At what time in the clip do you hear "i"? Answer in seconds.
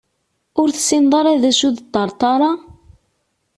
1.69-1.71